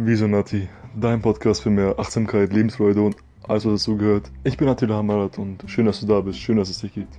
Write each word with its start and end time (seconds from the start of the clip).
Wieso 0.00 0.28
Nati? 0.28 0.68
Dein 0.94 1.20
Podcast 1.20 1.62
für 1.62 1.70
mehr 1.70 1.98
Achtsamkeit, 1.98 2.52
Lebensfreude 2.52 3.02
und 3.02 3.16
alles, 3.42 3.66
was 3.66 3.80
dazugehört. 3.80 4.30
Ich 4.44 4.56
bin 4.56 4.68
Attila 4.68 4.94
Hamarat 4.94 5.38
und 5.38 5.64
schön, 5.66 5.86
dass 5.86 5.98
du 5.98 6.06
da 6.06 6.20
bist. 6.20 6.38
Schön, 6.38 6.56
dass 6.56 6.70
es 6.70 6.78
dich 6.78 6.94
gibt. 6.94 7.18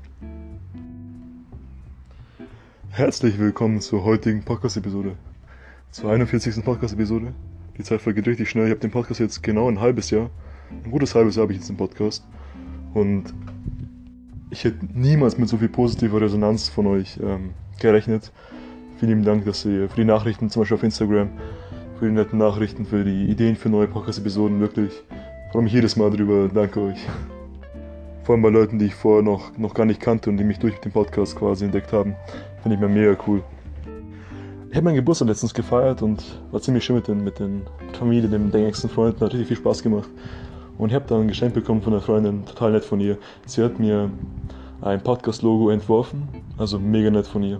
Herzlich 2.91 3.37
willkommen 3.37 3.81
zur 3.81 4.05
heutigen 4.05 4.43
Podcast-Episode. 4.43 5.17
Zur 5.91 6.09
41. 6.09 6.63
Podcast-Episode. 6.63 7.33
Die 7.77 7.83
Zeit 7.83 7.99
vergeht 7.99 8.25
richtig 8.27 8.49
schnell. 8.49 8.67
Ich 8.67 8.71
habe 8.71 8.79
den 8.79 8.91
Podcast 8.91 9.19
jetzt 9.19 9.43
genau 9.43 9.67
ein 9.67 9.81
halbes 9.81 10.09
Jahr. 10.09 10.29
Ein 10.85 10.89
gutes 10.89 11.15
halbes 11.15 11.35
Jahr 11.35 11.43
habe 11.43 11.51
ich 11.51 11.59
jetzt 11.59 11.67
den 11.67 11.75
Podcast. 11.75 12.23
Und 12.93 13.33
ich 14.51 14.63
hätte 14.63 14.85
niemals 14.93 15.37
mit 15.37 15.49
so 15.49 15.57
viel 15.57 15.67
positiver 15.67 16.21
Resonanz 16.21 16.69
von 16.69 16.87
euch 16.87 17.19
ähm, 17.21 17.49
gerechnet. 17.81 18.31
Vielen 18.99 19.09
lieben 19.09 19.25
Dank, 19.25 19.43
dass 19.43 19.65
ihr 19.65 19.89
für 19.89 19.97
die 19.97 20.05
Nachrichten, 20.05 20.49
zum 20.49 20.61
Beispiel 20.61 20.77
auf 20.77 20.83
Instagram, 20.83 21.29
für 21.99 22.05
die 22.05 22.13
netten 22.13 22.39
Nachrichten, 22.39 22.85
für 22.85 23.03
die 23.03 23.25
Ideen 23.25 23.57
für 23.57 23.67
neue 23.67 23.87
Podcast-Episoden. 23.87 24.61
Wirklich, 24.61 24.89
ich 24.89 25.51
freue 25.51 25.63
mich 25.63 25.73
jedes 25.73 25.97
Mal 25.97 26.09
drüber. 26.09 26.49
Danke 26.53 26.79
euch. 26.79 27.05
Vor 28.23 28.35
allem 28.35 28.41
bei 28.41 28.49
Leuten, 28.49 28.79
die 28.79 28.85
ich 28.85 28.95
vorher 28.95 29.21
noch, 29.21 29.57
noch 29.57 29.73
gar 29.73 29.85
nicht 29.85 29.99
kannte 29.99 30.29
und 30.29 30.37
die 30.37 30.45
mich 30.45 30.59
durch 30.59 30.79
den 30.79 30.93
Podcast 30.93 31.35
quasi 31.35 31.65
entdeckt 31.65 31.91
haben. 31.91 32.15
Finde 32.61 32.75
ich 32.75 32.81
mir 32.81 32.87
mega 32.87 33.17
cool. 33.27 33.43
Ich 34.69 34.75
habe 34.75 34.85
meinen 34.85 34.95
Geburtstag 34.95 35.27
letztens 35.27 35.53
gefeiert 35.53 36.01
und 36.01 36.23
war 36.51 36.61
ziemlich 36.61 36.85
schön 36.85 36.95
mit 36.95 37.07
den, 37.09 37.21
mit 37.21 37.39
den 37.39 37.63
Familie, 37.91 38.29
den, 38.29 38.49
den 38.49 38.65
engsten 38.65 38.89
Freunden. 38.89 39.19
Hat 39.19 39.33
richtig 39.33 39.49
viel 39.49 39.57
Spaß 39.57 39.83
gemacht. 39.83 40.07
Und 40.77 40.89
ich 40.89 40.95
habe 40.95 41.05
dann 41.05 41.21
ein 41.21 41.27
Geschenk 41.27 41.53
bekommen 41.53 41.81
von 41.81 41.91
einer 41.91 42.01
Freundin, 42.01 42.45
total 42.45 42.71
nett 42.71 42.85
von 42.85 43.01
ihr. 43.01 43.17
Sie 43.45 43.61
hat 43.61 43.77
mir 43.77 44.09
ein 44.79 45.01
Podcast-Logo 45.01 45.69
entworfen, 45.69 46.29
also 46.57 46.79
mega 46.79 47.09
nett 47.09 47.27
von 47.27 47.43
ihr. 47.43 47.59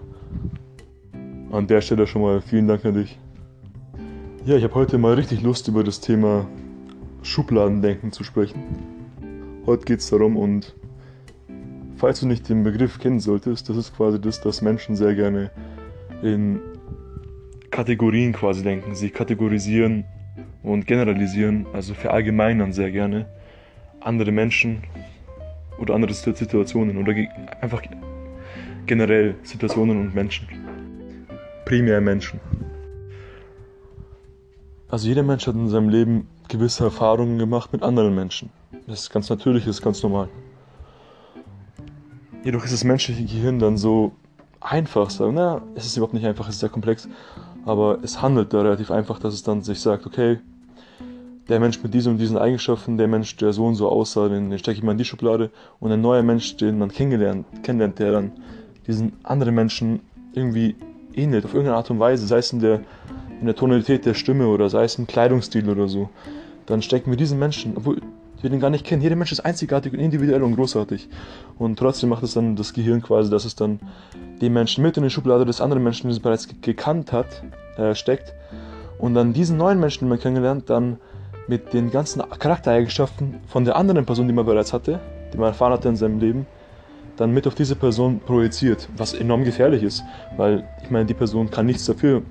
An 1.51 1.67
der 1.67 1.81
Stelle 1.81 2.07
schon 2.07 2.21
mal 2.21 2.39
vielen 2.39 2.69
Dank 2.69 2.85
an 2.85 2.93
dich. 2.93 3.19
Ja, 4.45 4.55
ich 4.55 4.63
habe 4.63 4.75
heute 4.75 4.97
mal 4.97 5.15
richtig 5.15 5.41
Lust 5.41 5.67
über 5.67 5.83
das 5.83 5.99
Thema 5.99 6.47
Schubladendenken 7.23 8.13
zu 8.13 8.23
sprechen. 8.23 8.63
Heute 9.65 9.83
geht 9.83 9.99
es 9.99 10.09
darum 10.09 10.37
und 10.37 10.75
falls 11.97 12.21
du 12.21 12.25
nicht 12.25 12.47
den 12.47 12.63
Begriff 12.63 12.99
kennen 12.99 13.19
solltest, 13.19 13.67
das 13.67 13.75
ist 13.75 13.95
quasi 13.95 14.19
das, 14.19 14.39
dass 14.39 14.61
Menschen 14.61 14.95
sehr 14.95 15.13
gerne 15.13 15.51
in 16.23 16.61
Kategorien 17.69 18.31
quasi 18.31 18.63
denken. 18.63 18.95
Sie 18.95 19.09
kategorisieren 19.09 20.05
und 20.63 20.87
generalisieren, 20.87 21.65
also 21.73 21.93
verallgemeinern 21.93 22.71
sehr 22.71 22.91
gerne 22.91 23.27
andere 23.99 24.31
Menschen 24.31 24.83
oder 25.79 25.95
andere 25.95 26.13
Situationen 26.13 26.97
oder 26.97 27.13
einfach 27.59 27.83
generell 28.85 29.35
Situationen 29.43 29.99
und 29.99 30.15
Menschen. 30.15 30.47
Primär 31.65 31.99
Menschen. 31.99 32.39
Also 34.89 35.07
jeder 35.07 35.21
Mensch 35.21 35.45
hat 35.45 35.53
in 35.53 35.69
seinem 35.69 35.89
Leben 35.89 36.27
gewisse 36.47 36.83
Erfahrungen 36.83 37.37
gemacht 37.37 37.71
mit 37.71 37.83
anderen 37.83 38.15
Menschen. 38.15 38.49
Das 38.87 39.01
ist 39.01 39.11
ganz 39.11 39.29
natürlich, 39.29 39.65
das 39.65 39.77
ist 39.77 39.81
ganz 39.83 40.01
normal. 40.01 40.29
Jedoch 42.43 42.63
ist 42.63 42.73
das 42.73 42.83
menschliche 42.83 43.23
Gehirn 43.23 43.59
dann 43.59 43.77
so 43.77 44.13
einfach, 44.59 45.11
sagen, 45.11 45.35
na, 45.35 45.61
es 45.75 45.85
ist 45.85 45.95
überhaupt 45.95 46.15
nicht 46.15 46.25
einfach, 46.25 46.47
es 46.47 46.55
ist 46.55 46.61
sehr 46.61 46.69
komplex, 46.69 47.07
aber 47.65 47.99
es 48.01 48.21
handelt 48.21 48.51
da 48.51 48.61
relativ 48.61 48.89
einfach, 48.89 49.19
dass 49.19 49.35
es 49.35 49.43
dann 49.43 49.61
sich 49.61 49.79
sagt, 49.79 50.07
okay, 50.07 50.39
der 51.49 51.59
Mensch 51.59 51.81
mit 51.83 51.93
diesen 51.93 52.13
und 52.13 52.17
diesen 52.17 52.37
Eigenschaften, 52.37 52.97
der 52.97 53.07
Mensch, 53.07 53.35
der 53.37 53.53
so 53.53 53.65
und 53.65 53.75
so 53.75 53.89
aussah, 53.89 54.27
den, 54.27 54.49
den 54.49 54.57
stecke 54.57 54.77
ich 54.77 54.83
mal 54.83 54.93
in 54.93 54.97
die 54.97 55.05
Schublade 55.05 55.51
und 55.79 55.91
ein 55.91 56.01
neuer 56.01 56.23
Mensch, 56.23 56.57
den 56.57 56.79
man 56.79 56.89
kennengelernt, 56.89 57.45
kennenlernt, 57.61 57.99
der 57.99 58.11
dann 58.11 58.31
diesen 58.87 59.13
anderen 59.23 59.53
Menschen 59.53 59.99
irgendwie 60.33 60.75
ähnelt, 61.13 61.45
auf 61.45 61.53
irgendeine 61.53 61.77
Art 61.77 61.91
und 61.91 61.99
Weise, 61.99 62.25
sei 62.25 62.37
es 62.37 62.53
in 62.53 62.59
der, 62.59 62.81
in 63.39 63.45
der 63.45 63.55
Tonalität 63.55 64.05
der 64.05 64.13
Stimme 64.13 64.47
oder 64.47 64.69
sei 64.69 64.83
es 64.83 64.95
im 64.95 65.07
Kleidungsstil 65.07 65.69
oder 65.69 65.87
so, 65.87 66.09
dann 66.65 66.81
stecken 66.81 67.11
wir 67.11 67.17
diesen 67.17 67.39
Menschen, 67.39 67.73
obwohl 67.75 68.01
wir 68.41 68.49
den 68.49 68.59
gar 68.59 68.69
nicht 68.69 68.85
kennen. 68.85 69.01
Jeder 69.01 69.15
Mensch 69.15 69.31
ist 69.31 69.41
einzigartig 69.41 69.93
und 69.93 69.99
individuell 69.99 70.43
und 70.43 70.55
großartig. 70.55 71.09
Und 71.57 71.77
trotzdem 71.77 72.09
macht 72.09 72.23
es 72.23 72.33
dann 72.33 72.55
das 72.55 72.73
Gehirn 72.73 73.01
quasi, 73.01 73.29
dass 73.29 73.45
es 73.45 73.55
dann 73.55 73.79
den 74.41 74.53
Menschen 74.53 74.83
mit 74.83 74.95
in 74.97 75.03
die 75.03 75.09
Schublade 75.09 75.45
des 75.45 75.61
anderen 75.61 75.83
Menschen, 75.83 76.07
den 76.07 76.11
es 76.11 76.19
bereits 76.19 76.47
gekannt 76.61 77.11
hat, 77.11 77.43
äh, 77.77 77.95
steckt. 77.95 78.33
Und 78.97 79.13
dann 79.13 79.33
diesen 79.33 79.57
neuen 79.57 79.79
Menschen, 79.79 80.05
den 80.05 80.09
man 80.09 80.19
kennengelernt, 80.19 80.69
dann 80.69 80.97
mit 81.47 81.73
den 81.73 81.89
ganzen 81.89 82.21
Charaktereigenschaften 82.21 83.35
von 83.47 83.65
der 83.65 83.75
anderen 83.75 84.05
Person, 84.05 84.27
die 84.27 84.33
man 84.33 84.45
bereits 84.45 84.71
hatte, 84.71 84.99
die 85.33 85.37
man 85.37 85.47
erfahren 85.47 85.73
hatte 85.73 85.89
in 85.89 85.95
seinem 85.95 86.19
Leben, 86.19 86.45
dann 87.17 87.31
mit 87.31 87.47
auf 87.47 87.55
diese 87.55 87.75
Person 87.75 88.19
projiziert, 88.19 88.87
was 88.95 89.13
enorm 89.13 89.43
gefährlich 89.43 89.83
ist, 89.83 90.03
weil 90.37 90.63
ich 90.83 90.89
meine, 90.89 91.05
die 91.05 91.13
Person 91.13 91.49
kann 91.49 91.65
nichts 91.65 91.85
dafür, 91.85 92.21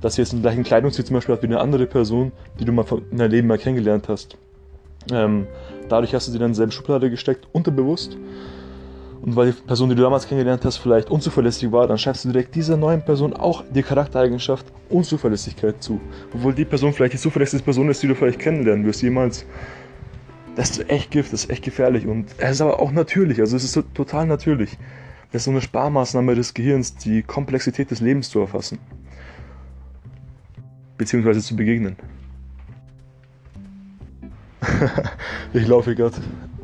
dass 0.00 0.14
sie 0.14 0.22
jetzt 0.22 0.32
den 0.32 0.42
gleichen 0.42 0.64
Kleidungsstil 0.64 1.04
zum 1.04 1.14
Beispiel 1.14 1.34
hat 1.34 1.42
wie 1.42 1.46
eine 1.46 1.60
andere 1.60 1.86
Person, 1.86 2.32
die 2.58 2.64
du 2.64 2.72
mal 2.72 2.86
in 3.10 3.18
deinem 3.18 3.30
Leben 3.30 3.48
mal 3.48 3.58
kennengelernt 3.58 4.08
hast. 4.08 4.36
Ähm, 5.12 5.46
dadurch 5.88 6.14
hast 6.14 6.28
du 6.28 6.32
sie 6.32 6.38
dann 6.38 6.48
in 6.48 6.52
dieselbe 6.52 6.72
Schublade 6.72 7.10
gesteckt, 7.10 7.46
unterbewusst. 7.52 8.16
Und 9.22 9.36
weil 9.36 9.52
die 9.52 9.60
Person, 9.60 9.90
die 9.90 9.94
du 9.94 10.02
damals 10.02 10.26
kennengelernt 10.26 10.64
hast, 10.64 10.78
vielleicht 10.78 11.10
unzuverlässig 11.10 11.70
war, 11.72 11.86
dann 11.86 11.98
schreibst 11.98 12.24
du 12.24 12.30
direkt 12.30 12.54
dieser 12.54 12.78
neuen 12.78 13.02
Person 13.02 13.34
auch 13.34 13.64
die 13.70 13.82
Charaktereigenschaft 13.82 14.66
Unzuverlässigkeit 14.88 15.82
zu. 15.82 16.00
Obwohl 16.34 16.54
die 16.54 16.64
Person 16.64 16.92
vielleicht 16.94 17.14
die 17.14 17.18
zuverlässigste 17.18 17.64
Person 17.64 17.90
ist, 17.90 18.02
die 18.02 18.08
du 18.08 18.14
vielleicht 18.14 18.38
kennenlernen 18.38 18.86
wirst, 18.86 19.02
jemals. 19.02 19.44
Das 20.56 20.70
ist 20.70 20.90
echt 20.90 21.10
Gift, 21.10 21.32
das 21.32 21.44
ist 21.44 21.50
echt 21.50 21.64
gefährlich. 21.64 22.06
Und 22.06 22.26
es 22.38 22.52
ist 22.52 22.60
aber 22.60 22.80
auch 22.80 22.90
natürlich, 22.92 23.40
also 23.40 23.56
es 23.56 23.64
ist 23.64 23.82
total 23.94 24.26
natürlich. 24.26 24.78
Das 25.32 25.42
ist 25.42 25.44
so 25.44 25.50
eine 25.52 25.60
Sparmaßnahme 25.60 26.34
des 26.34 26.54
Gehirns, 26.54 26.96
die 26.96 27.22
Komplexität 27.22 27.90
des 27.90 28.00
Lebens 28.00 28.30
zu 28.30 28.40
erfassen. 28.40 28.78
Beziehungsweise 31.00 31.40
zu 31.40 31.56
begegnen. 31.56 31.96
ich 35.54 35.66
laufe 35.66 35.94
gerade 35.94 36.16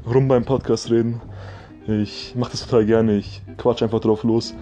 rum 0.07 0.29
beim 0.29 0.45
Podcast 0.45 0.91
reden. 0.91 1.23
Ich 1.87 2.35
mache 2.37 2.51
das 2.51 2.67
total 2.67 2.85
gerne. 2.85 3.17
Ich 3.17 3.41
quatsch 3.57 3.83
einfach 3.83 4.01
drauf 4.01 4.25
los 4.25 4.55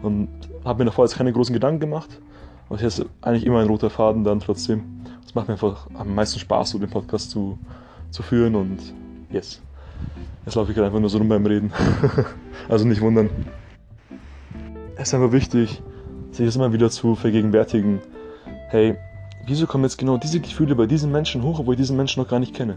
und 0.00 0.28
habe 0.64 0.78
mir 0.78 0.90
davor 0.90 1.06
jetzt 1.06 1.16
keine 1.16 1.32
großen 1.32 1.52
Gedanken 1.52 1.80
gemacht. 1.80 2.20
Aber 2.68 2.78
hier 2.78 2.86
ist 2.86 3.04
eigentlich 3.20 3.44
immer 3.44 3.58
ein 3.58 3.66
roter 3.66 3.90
Faden 3.90 4.22
dann 4.22 4.38
trotzdem. 4.38 4.84
Es 5.26 5.34
macht 5.34 5.48
mir 5.48 5.54
einfach 5.54 5.88
am 5.94 6.14
meisten 6.14 6.38
Spaß, 6.38 6.70
so 6.70 6.78
den 6.78 6.90
Podcast 6.90 7.32
zu, 7.32 7.58
zu 8.12 8.22
führen 8.22 8.54
und 8.54 8.78
yes. 9.32 9.60
Jetzt 10.44 10.54
laufe 10.54 10.70
ich 10.70 10.76
gerade 10.76 10.86
einfach 10.86 11.00
nur 11.00 11.10
so 11.10 11.18
rum 11.18 11.28
beim 11.28 11.44
Reden. 11.44 11.72
also 12.68 12.86
nicht 12.86 13.00
wundern. 13.00 13.28
Es 14.94 15.08
ist 15.08 15.14
einfach 15.14 15.32
wichtig, 15.32 15.82
sich 16.30 16.46
das 16.46 16.54
immer 16.54 16.72
wieder 16.72 16.90
zu 16.90 17.16
vergegenwärtigen. 17.16 17.98
Hey, 18.68 18.96
wieso 19.46 19.66
kommen 19.66 19.84
jetzt 19.84 19.98
genau 19.98 20.18
diese 20.18 20.40
Gefühle 20.40 20.74
bei 20.74 20.86
diesen 20.86 21.10
Menschen 21.12 21.42
hoch, 21.42 21.60
obwohl 21.60 21.74
ich 21.74 21.80
diesen 21.80 21.96
Menschen 21.96 22.22
noch 22.22 22.28
gar 22.28 22.40
nicht 22.40 22.54
kenne? 22.54 22.76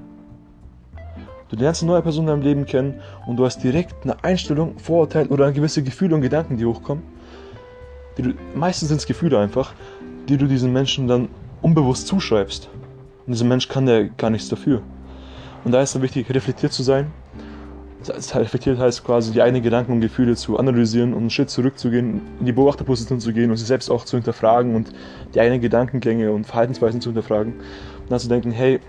Du 1.50 1.56
lernst 1.56 1.82
eine 1.82 1.92
neue 1.92 2.04
Person 2.04 2.26
in 2.26 2.28
deinem 2.28 2.44
Leben 2.44 2.66
kennen 2.66 3.02
und 3.26 3.38
du 3.38 3.46
hast 3.46 3.64
direkt 3.64 4.04
eine 4.04 4.24
Einstellung, 4.24 4.78
Vorurteil 4.78 5.28
oder 5.28 5.52
gewisse 5.52 5.82
Gefühle 5.82 6.16
und 6.16 6.22
Gedanken, 6.22 6.58
die 6.58 6.66
hochkommen. 6.66 7.04
Die 8.18 8.22
du, 8.22 8.34
meistens 8.54 8.90
sind 8.90 8.98
es 8.98 9.08
Gefühle 9.08 9.40
einfach, 9.40 9.74
die 10.28 10.38
du 10.38 10.46
diesen 10.46 10.72
Menschen 10.72 11.08
dann 11.08 11.28
unbewusst 11.64 12.08
zuschreibst. 12.08 12.70
Und 13.26 13.34
dieser 13.34 13.46
Mensch 13.46 13.68
kann 13.68 13.88
ja 13.88 14.04
gar 14.04 14.30
nichts 14.30 14.48
dafür. 14.48 14.84
Und 15.64 15.72
da 15.72 15.82
ist 15.82 15.96
es 15.96 16.02
wichtig, 16.02 16.30
reflektiert 16.30 16.72
zu 16.72 16.84
sein. 16.84 17.12
Das 18.06 18.34
reflektiert 18.34 18.80
heißt 18.80 19.04
quasi, 19.04 19.34
die 19.34 19.42
eigenen 19.42 19.62
Gedanken 19.62 19.92
und 19.92 20.02
Gefühle 20.02 20.36
zu 20.36 20.58
analysieren 20.58 21.14
und 21.14 21.20
einen 21.20 21.30
Schritt 21.30 21.50
zurückzugehen, 21.50 22.22
in 22.40 22.46
die 22.46 22.54
Beobachterposition 22.54 23.20
zu 23.20 23.34
gehen 23.34 23.52
und 23.52 23.58
sich 23.58 23.68
selbst 23.68 23.92
auch 23.92 24.06
zu 24.06 24.16
hinterfragen 24.16 24.74
und 24.74 24.94
die 25.34 25.40
eigenen 25.42 25.60
Gedankengänge 25.60 26.32
und 26.32 26.46
Verhaltensweisen 26.46 27.02
zu 27.02 27.10
hinterfragen. 27.10 27.54
Und 27.54 28.10
dann 28.10 28.20
zu 28.20 28.30
denken, 28.30 28.52
hey, 28.52 28.80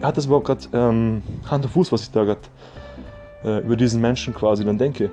hat 0.00 0.16
das 0.16 0.26
überhaupt 0.26 0.46
gerade 0.46 0.60
ähm, 0.72 1.22
Hand 1.50 1.64
und 1.64 1.70
Fuß, 1.72 1.90
was 1.90 2.02
ich 2.02 2.10
da 2.12 2.24
gerade 2.24 2.40
äh, 3.44 3.58
über 3.64 3.76
diesen 3.76 4.00
Menschen 4.00 4.32
quasi 4.32 4.64
dann 4.64 4.78
denke? 4.78 5.10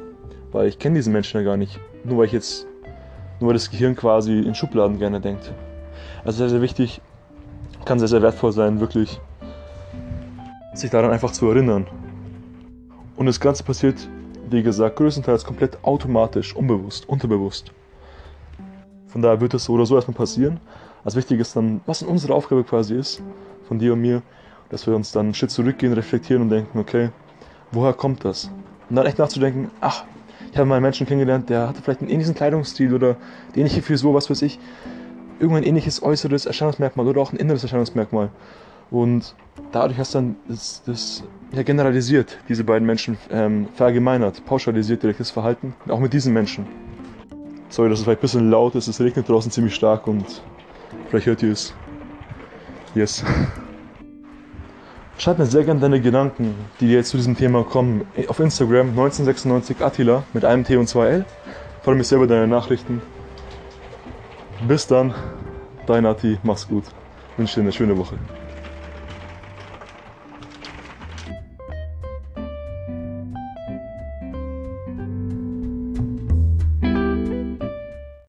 Weil 0.51 0.67
ich 0.67 0.77
kenne 0.77 0.95
diesen 0.95 1.11
Menschen 1.11 1.37
ja 1.37 1.43
gar 1.43 1.57
nicht. 1.57 1.79
Nur 2.03 2.19
weil 2.19 2.25
ich 2.27 2.31
jetzt, 2.31 2.67
nur 3.39 3.49
weil 3.49 3.55
das 3.55 3.71
Gehirn 3.71 3.95
quasi 3.95 4.39
in 4.39 4.53
Schubladen 4.53 4.99
gerne 4.99 5.19
denkt. 5.19 5.51
Also 6.23 6.37
sehr, 6.37 6.49
sehr 6.49 6.61
wichtig, 6.61 7.01
kann 7.83 7.97
sehr, 7.97 8.07
sehr 8.07 8.21
wertvoll 8.21 8.51
sein, 8.51 8.79
wirklich 8.79 9.19
sich 10.73 10.91
daran 10.91 11.11
einfach 11.11 11.31
zu 11.31 11.49
erinnern. 11.49 11.87
Und 13.17 13.25
das 13.25 13.39
Ganze 13.39 13.63
passiert, 13.63 14.07
wie 14.49 14.61
gesagt, 14.61 14.95
größtenteils 14.95 15.43
komplett 15.43 15.83
automatisch, 15.83 16.55
unbewusst, 16.55 17.09
unterbewusst. 17.09 17.71
Von 19.07 19.23
daher 19.23 19.41
wird 19.41 19.55
es 19.55 19.65
so 19.65 19.73
oder 19.73 19.87
so 19.87 19.95
erstmal 19.95 20.15
passieren. 20.15 20.59
Als 21.03 21.15
wichtig 21.15 21.39
ist 21.39 21.55
dann, 21.55 21.81
was 21.87 22.03
in 22.03 22.07
unsere 22.07 22.35
Aufgabe 22.35 22.63
quasi 22.63 22.95
ist, 22.95 23.21
von 23.67 23.79
dir 23.79 23.93
und 23.93 24.01
mir, 24.01 24.21
dass 24.69 24.85
wir 24.85 24.95
uns 24.95 25.11
dann 25.11 25.27
einen 25.27 25.33
Schritt 25.33 25.49
zurückgehen, 25.49 25.93
reflektieren 25.93 26.43
und 26.43 26.49
denken, 26.49 26.77
okay, 26.77 27.09
woher 27.71 27.93
kommt 27.93 28.23
das? 28.23 28.51
Und 28.89 28.95
dann 28.95 29.05
echt 29.07 29.17
nachzudenken, 29.17 29.71
ach, 29.81 30.05
ich 30.51 30.57
habe 30.57 30.67
mal 30.67 30.75
einen 30.75 30.83
Menschen 30.83 31.07
kennengelernt, 31.07 31.49
der 31.49 31.67
hatte 31.67 31.81
vielleicht 31.81 32.01
einen 32.01 32.11
ähnlichen 32.11 32.35
Kleidungsstil 32.35 32.93
oder 32.93 33.17
eine 33.47 33.57
ähnliche 33.57 33.81
Frisur, 33.81 34.13
was 34.13 34.29
weiß 34.29 34.43
ich, 34.43 34.59
irgendein 35.39 35.63
ähnliches 35.63 36.03
äußeres 36.03 36.45
Erscheinungsmerkmal 36.45 37.07
oder 37.07 37.21
auch 37.21 37.33
ein 37.33 37.37
inneres 37.37 37.63
Erscheinungsmerkmal. 37.63 38.29
Und 38.91 39.35
dadurch 39.71 39.99
hast 39.99 40.13
du 40.13 40.19
dann 40.19 40.35
das, 40.47 40.81
das 40.85 41.23
ja, 41.53 41.63
generalisiert, 41.63 42.37
diese 42.49 42.63
beiden 42.63 42.85
Menschen 42.85 43.17
ähm, 43.31 43.67
verallgemeinert, 43.73 44.45
pauschalisiert 44.45 45.03
direktes 45.03 45.31
Verhalten, 45.31 45.75
auch 45.87 45.99
mit 45.99 46.13
diesen 46.13 46.33
Menschen. 46.33 46.65
Sorry, 47.69 47.89
dass 47.89 47.99
es 47.99 48.05
vielleicht 48.05 48.19
ein 48.19 48.21
bisschen 48.21 48.49
laut 48.49 48.75
ist, 48.75 48.87
es 48.87 48.99
regnet 49.01 49.27
draußen 49.27 49.51
ziemlich 49.51 49.75
stark 49.75 50.07
und 50.07 50.41
vielleicht 51.09 51.25
hört 51.25 51.43
ihr 51.43 51.51
es. 51.51 51.73
Yes. 52.95 53.23
Schreib 55.17 55.39
mir 55.39 55.45
sehr 55.45 55.63
gerne 55.63 55.79
deine 55.79 55.99
Gedanken, 55.99 56.55
die 56.79 56.87
dir 56.87 56.97
jetzt 56.97 57.09
zu 57.09 57.17
diesem 57.17 57.35
Thema 57.35 57.63
kommen, 57.63 58.05
auf 58.27 58.39
Instagram 58.39 58.89
1996 58.89 59.81
Attila 59.81 60.23
mit 60.33 60.45
einem 60.45 60.63
T 60.63 60.77
und 60.77 60.87
zwei 60.87 61.07
L. 61.07 61.25
Freue 61.83 61.95
mich 61.95 62.07
sehr 62.07 62.17
über 62.17 62.27
deine 62.27 62.47
Nachrichten. 62.47 63.01
Bis 64.67 64.87
dann, 64.87 65.13
dein 65.85 66.05
Atti, 66.05 66.37
mach's 66.43 66.67
gut. 66.67 66.83
wünsche 67.35 67.55
dir 67.55 67.61
eine 67.61 67.71
schöne 67.71 67.97
Woche. 67.97 68.17